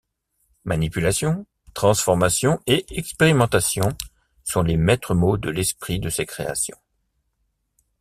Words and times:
Manipulation, 0.65 1.45
transformation 1.75 2.59
et 2.65 2.87
expérimentation 2.97 3.89
sont 4.43 4.63
les 4.63 4.75
maître-mots 4.75 5.37
de 5.37 5.51
l'esprit 5.51 5.99
de 5.99 6.09
ses 6.09 6.25
créations. 6.25 6.79